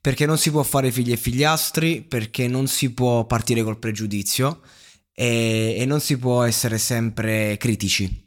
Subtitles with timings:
[0.00, 4.60] Perché non si può fare figli e figliastri, perché non si può partire col pregiudizio
[5.12, 8.26] e, e non si può essere sempre critici.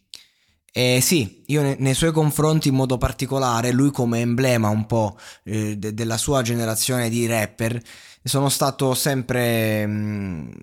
[0.73, 5.17] E sì, io ne, nei suoi confronti in modo particolare, lui come emblema un po'
[5.43, 7.81] eh, de, della sua generazione di rapper,
[8.23, 10.53] sono stato sempre mh,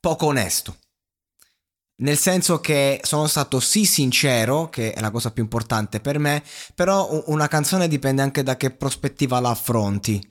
[0.00, 0.76] poco onesto.
[1.98, 6.42] Nel senso che sono stato sì sincero, che è la cosa più importante per me,
[6.74, 10.22] però una canzone dipende anche da che prospettiva la affronti.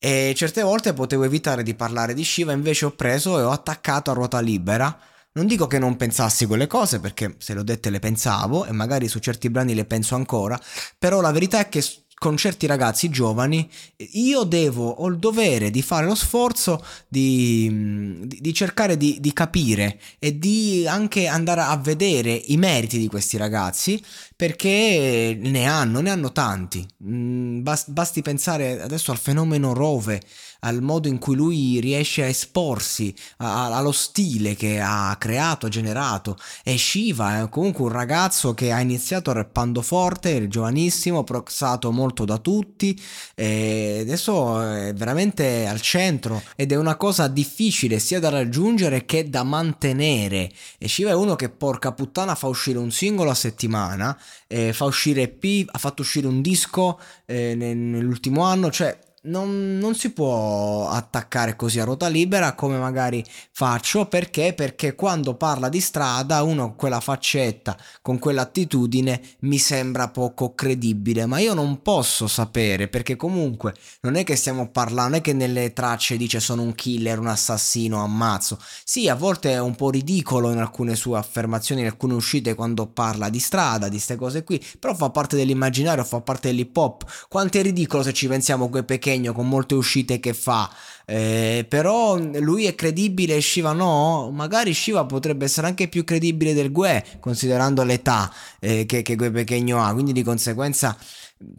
[0.00, 4.10] E certe volte potevo evitare di parlare di Shiva, invece ho preso e ho attaccato
[4.10, 4.98] a ruota libera.
[5.34, 8.72] Non dico che non pensassi quelle cose, perché se le ho dette le pensavo e
[8.72, 10.60] magari su certi brani le penso ancora,
[10.98, 11.84] però la verità è che
[12.22, 13.68] con certi ragazzi giovani,
[14.12, 19.32] io devo, ho il dovere di fare lo sforzo di, di, di cercare di, di,
[19.32, 24.00] capire e di anche andare a vedere i meriti di questi ragazzi
[24.36, 26.86] perché ne hanno, ne hanno tanti.
[27.02, 30.22] Mm, basti pensare adesso al fenomeno Rove
[30.64, 36.38] al modo in cui lui riesce a esporsi, a, allo stile che ha creato, generato.
[36.62, 42.38] E Shiva è comunque un ragazzo che ha iniziato rappando forte, giovanissimo, proxato molto da
[42.38, 43.00] tutti,
[43.34, 49.28] e adesso è veramente al centro ed è una cosa difficile sia da raggiungere che
[49.28, 50.50] da mantenere.
[50.78, 54.84] E Shiva è uno che porca puttana fa uscire un singolo a settimana, eh, fa
[54.84, 60.88] uscire EP, ha fatto uscire un disco eh, nell'ultimo anno, cioè non, non, si può
[60.88, 64.52] attaccare così a ruota libera come magari faccio perché?
[64.52, 71.26] Perché quando parla di strada uno quella faccetta con quell'attitudine mi sembra poco credibile.
[71.26, 75.32] Ma io non posso sapere perché comunque non è che stiamo parlando non è che
[75.32, 78.58] nelle tracce dice sono un killer un assassino ammazzo.
[78.82, 82.86] Sì a volte è un po' ridicolo in alcune sue affermazioni in alcune uscite quando
[82.86, 87.04] parla di strada di queste cose qui però fa parte dell'immaginario fa parte dell'hip hop.
[87.28, 90.70] Quanto è ridicolo se ci pensiamo quei pequeños Pechegno con molte uscite che fa,
[91.04, 94.30] eh, però lui è credibile e Shiva no?
[94.32, 99.30] Magari Shiva potrebbe essere anche più credibile del Gue, considerando l'età eh, che, che Gue
[99.30, 100.96] Pechegno ha, quindi di conseguenza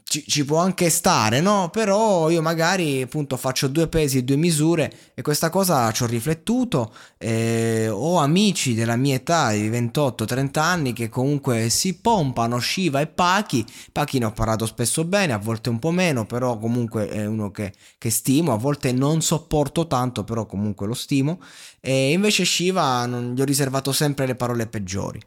[0.04, 1.70] ci, ci, può anche stare, no?
[1.72, 6.06] Però io magari appunto faccio due pesi e due misure e questa cosa ci ho
[6.06, 6.94] riflettuto.
[7.18, 13.08] Eh, ho amici della mia età di 28-30 anni che comunque si pompano Shiva e
[13.08, 13.66] Pachi.
[13.92, 17.52] Pachi ne ho parlato spesso bene, a volte un po' meno, però comunque è uno
[17.52, 18.54] che, che stimo.
[18.54, 21.42] A volte non sopporto tanto, però comunque lo stimo.
[21.80, 25.20] E invece Shiva non, gli ho riservato sempre le parole peggiori.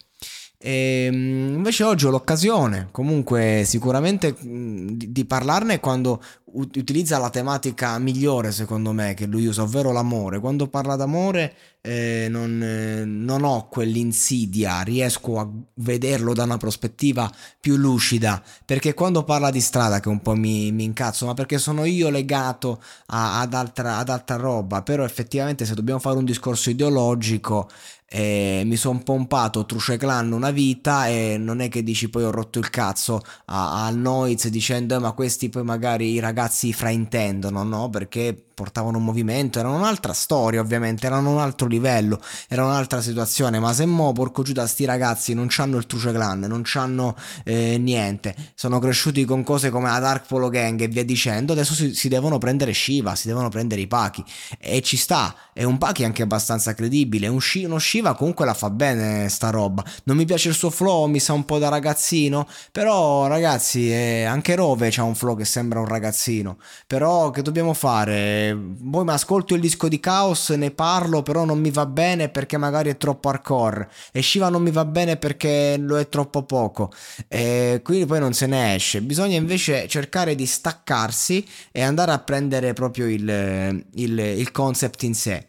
[0.59, 6.23] E ehm, invece oggi ho l'occasione, comunque sicuramente di, parlarne quando
[6.57, 10.41] utilizza la tematica migliore secondo me che lui usa, ovvero l'amore.
[10.41, 17.31] Quando parla d'amore eh, non, eh, non, ho quell'insidia, riesco a vederlo da una prospettiva
[17.61, 21.59] più lucida, perché quando parla di strada che un po' mi, mi incazzo, ma perché
[21.59, 26.25] sono io legato a, ad, altra, ad altra roba, però effettivamente se dobbiamo fare un
[26.25, 27.69] discorso ideologico
[28.09, 32.31] eh, mi sono pompato Truce Clan una vita e non è che dici poi ho
[32.31, 37.91] rotto il cazzo al Noiz dicendo eh, ma questi poi magari i ragazzi fraintendono, no?
[37.91, 42.19] Perché portavano un movimento, erano un'altra storia ovviamente, erano un altro livello,
[42.49, 46.11] era un'altra situazione, ma se mo porco giù da sti ragazzi non hanno il Truce
[46.11, 47.15] Clan, non hanno
[47.45, 51.75] eh, niente, sono cresciuti con cose come la Dark Polo Gang e via dicendo, adesso
[51.75, 54.25] si, si devono prendere Shiva, si devono prendere i Pachi
[54.59, 58.55] e ci sta, è un Pachi anche abbastanza credibile, un Shi- uno Shiva comunque la
[58.55, 61.69] fa bene sta roba, non mi piace il suo flow, mi sa un po' da
[61.69, 66.57] ragazzino, però ragazzi eh, anche Rove ha un flow che sembra un ragazzino,
[66.87, 68.46] però che dobbiamo fare?
[68.55, 72.57] Poi mi ascolto il disco di Chaos, ne parlo, però non mi va bene perché
[72.57, 76.93] magari è troppo hardcore e Shiva non mi va bene perché lo è troppo poco
[77.29, 79.01] e quindi poi non se ne esce.
[79.03, 85.15] Bisogna invece cercare di staccarsi e andare a prendere proprio il, il, il concept in
[85.15, 85.49] sé.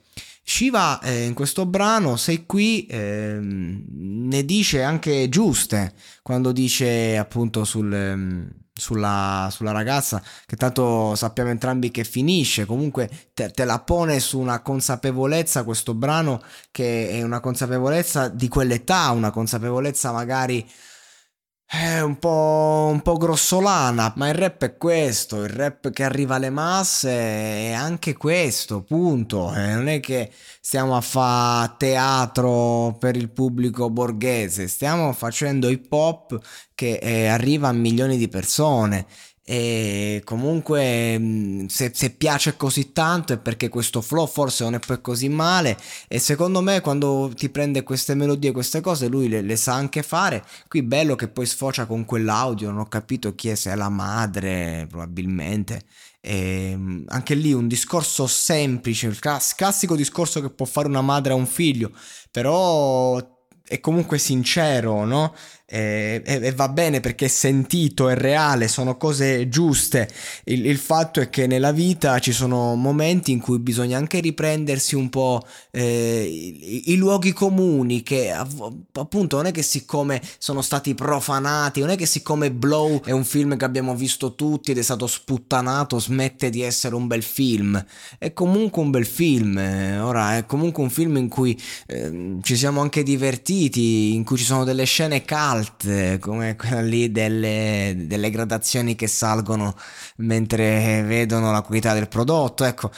[0.49, 7.65] Shiva eh, in questo brano, sei qui, eh, ne dice anche giuste quando dice appunto
[7.65, 13.79] sul, ehm, sulla, sulla, ragazza che tanto sappiamo entrambi che finisce, comunque te, te, la
[13.79, 16.41] pone su una consapevolezza questo brano
[16.71, 20.65] che è una consapevolezza di quell'età, una consapevolezza magari
[21.69, 26.35] è un po', un po' grossolana, ma il rap è questo, il rap che arriva
[26.35, 29.53] alle masse è anche questo, punto.
[29.53, 30.31] E non è che
[30.61, 36.39] stiamo a fare teatro per il pubblico borghese, stiamo facendo hip hop
[36.73, 39.05] che eh, arriva a milioni di persone
[39.49, 44.79] e comunque mm, se, se, piace così tanto è perché questo flow forse non è
[44.79, 45.77] poi così male.
[46.09, 50.03] E secondo me quando ti prende queste melodie queste cose lui le, le sa anche
[50.03, 50.43] fare.
[50.67, 53.87] Qui bello che poi sfocia con quell'audio non ho capito chi è se è la
[53.87, 55.83] madre probabilmente.
[56.19, 61.31] E mm, anche lì un discorso semplice il classico discorso che può fare una madre
[61.31, 61.91] a un figlio
[62.31, 63.17] però
[63.63, 65.33] è comunque sincero no?
[65.69, 70.09] E, e, va bene perché è sentito, è reale, sono cose giuste.
[70.45, 74.95] Il, il, fatto è che nella vita ci sono momenti in cui bisogna anche riprendersi
[74.95, 80.95] un po' eh, i, i, luoghi comuni che appunto non è che siccome sono stati
[80.95, 84.81] profanati, non è che siccome Blow è un film che abbiamo visto tutti ed è
[84.81, 87.83] stato sputtanato smette di essere un bel film.
[88.17, 89.57] È comunque un bel film,
[90.01, 94.45] ora è comunque un film in cui eh, ci siamo anche divertiti, in cui ci
[94.45, 99.75] sono delle scene calde alt come quella lì delle, delle gradazioni che salgono
[100.17, 102.91] mentre vedono la qualità del prodotto ecco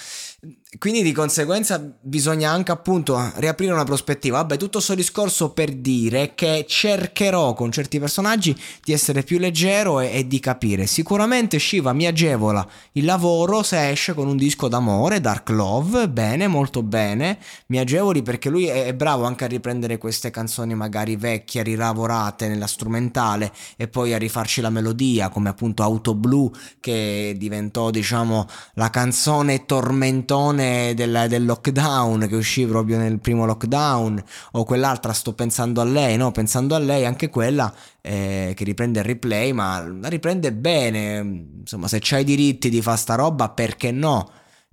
[0.77, 4.37] quindi di conseguenza bisogna anche appunto riaprire una prospettiva.
[4.37, 9.99] Vabbè, tutto questo discorso per dire che cercherò con certi personaggi di essere più leggero
[9.99, 10.85] e, e, di capire.
[10.85, 16.47] Sicuramente Shiva mi agevola il lavoro se esce con un disco d'amore, Dark Love, bene,
[16.47, 17.39] molto bene.
[17.67, 22.47] Mi agevoli perché lui è, è bravo anche a riprendere queste canzoni magari vecchie, rilavorate
[22.47, 28.45] nella strumentale e poi a rifarci la melodia, come appunto Auto Blu che diventò diciamo
[28.75, 34.21] la canzone tormentone canzone del, del, lockdown che uscì proprio nel primo lockdown
[34.51, 36.31] o quell'altra sto pensando a lei, no?
[36.31, 41.87] Pensando a lei anche quella eh, che riprende il replay ma la riprende bene, insomma
[41.87, 44.31] se c'hai i diritti di fare sta roba perché no?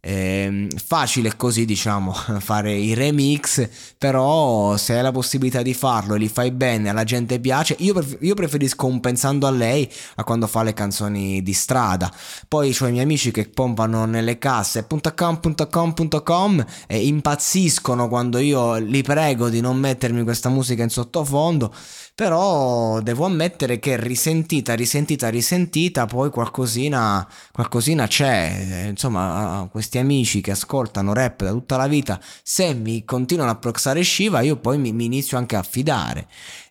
[0.08, 3.69] Eh, facile così diciamo fare i remix
[3.99, 7.75] però se hai la possibilità di farlo e li fai bene alla gente piace.
[7.81, 12.08] Io, pref- io preferisco un pensando a lei a quando fa le canzoni di strada.
[12.47, 19.03] Poi ho i miei amici che pompano nelle casse .com.com.com e impazziscono quando io li
[19.03, 21.75] prego di non mettermi questa musica in sottofondo
[22.16, 28.86] però devo ammettere che risentita, risentita, risentita, poi qualcosina, qualcosina c'è.
[28.88, 34.02] Insomma, questi amici che ascoltano rap da tutta la vita, se mi continuano a proxare
[34.02, 36.26] Shiva, io poi mi, mi inizio anche a fidare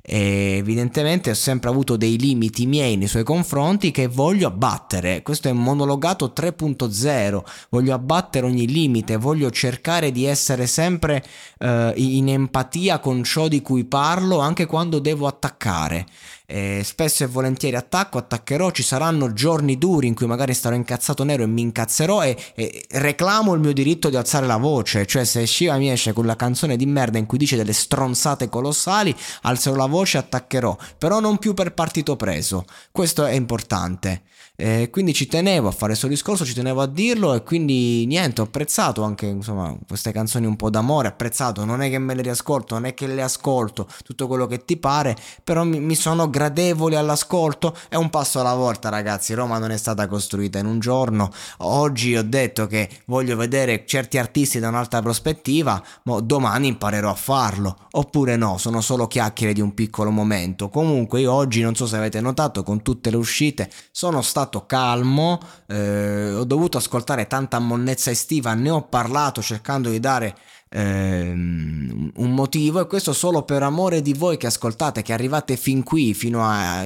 [0.07, 5.24] e evidentemente ho sempre avuto dei limiti miei nei suoi confronti che voglio abbattere.
[5.24, 11.24] Questo è un monologato 3.0, voglio abbattere ogni limite, voglio cercare di essere sempre
[11.60, 16.06] uh, in empatia con ciò di cui parlo anche quando devo attaccare.
[16.48, 21.24] E spesso e volentieri attacco, attaccherò, ci saranno giorni duri in cui magari starò incazzato
[21.24, 25.25] nero e mi incazzerò e, e reclamo il mio diritto di alzare la voce, cioè
[25.25, 29.16] se Shiva mi esce con la canzone di merda in cui dice delle stronzate colossali,
[29.42, 34.22] alzerò la voce e attaccherò, però non più per partito preso, questo è importante.
[34.57, 38.39] Eh, quindi ci tenevo a fare questo discorso, ci tenevo a dirlo e quindi niente,
[38.39, 42.21] ho apprezzato anche insomma queste canzoni un po' d'amore, apprezzato, non è che me le
[42.21, 46.29] riascolto, non è che le ascolto, tutto quello che ti pare, però mi, mi sono
[46.29, 47.75] gradevoli all'ascolto.
[47.89, 49.33] È un passo alla volta, ragazzi.
[49.33, 51.31] Roma non è stata costruita in un giorno.
[51.57, 57.15] Oggi ho detto che voglio vedere certi artisti da un'altra prospettiva, ma domani imparerò a
[57.15, 57.77] farlo.
[57.91, 60.69] Oppure no, sono solo chiacchiere di un piccolo momento.
[60.69, 65.40] Comunque, io oggi non so se avete notato, con tutte le uscite sono stato calmo.
[65.68, 70.36] Eh, ho dovuto ascoltare tanta monnezza estiva, ne ho parlato cercando di dare
[70.75, 75.84] ehm, un motivo e questo solo per amore di voi che ascoltate, che arrivate fin
[75.84, 76.84] qui, fino a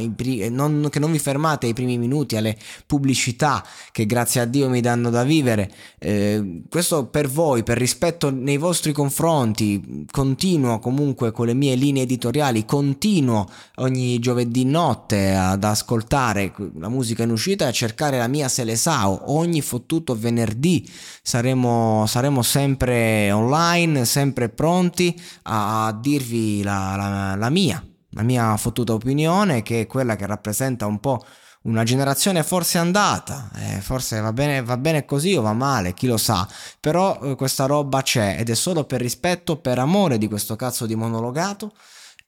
[0.50, 2.56] non, che non vi fermate ai primi minuti, alle
[2.86, 5.72] pubblicità che grazie a Dio mi danno da vivere.
[5.98, 12.04] Eh, questo per voi, per rispetto nei vostri confronti, continuo comunque con le mie linee
[12.04, 18.28] editoriali, continuo ogni giovedì notte ad ascoltare la musica in uscita e a cercare la
[18.28, 19.32] mia Selesao.
[19.34, 20.88] Ogni fottuto venerdì
[21.22, 28.58] saremo, saremo sempre online online, sempre pronti a dirvi la, la, la mia, la mia
[28.58, 31.24] fottuta opinione, che è quella che rappresenta un po'
[31.62, 36.08] una generazione forse andata, eh, forse va bene, va bene, così o va male, chi
[36.08, 36.48] lo sa,
[36.80, 40.86] però eh, questa roba c'è ed è solo per rispetto, per amore di questo cazzo
[40.86, 41.74] di monologato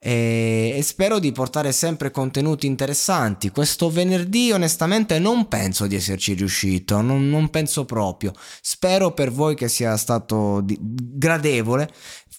[0.03, 3.51] e, e, spero di portare sempre contenuti interessanti.
[3.51, 8.33] Questo venerdì onestamente non penso di esserci riuscito, non, non penso proprio.
[8.61, 11.87] Spero per voi che sia stato di, gradevole.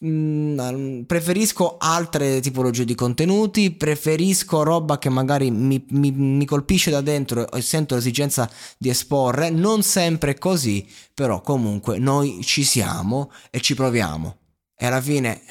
[0.04, 7.00] Mm, preferisco altre tipologie di contenuti, preferisco roba che magari mi, mi, mi colpisce da
[7.00, 9.50] dentro e sento l'esigenza di esporre.
[9.50, 14.36] Non sempre così, però comunque noi ci siamo e ci proviamo.
[14.76, 15.42] E alla fine...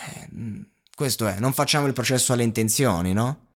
[1.01, 3.48] Questo è, non facciamo il processo alle intenzioni, no?